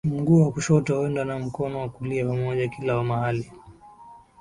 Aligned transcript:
mguu 0.03 0.43
wa 0.43 0.51
kushoto 0.51 0.99
huenda 0.99 1.25
na 1.25 1.39
mkono 1.39 1.79
wa 1.81 1.89
kulia 1.89 2.25
pamoja 2.25 2.67
kila 2.67 3.03
mahali 3.03 3.51